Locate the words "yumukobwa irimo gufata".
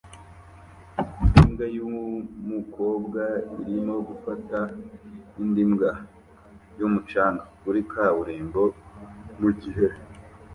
1.75-4.59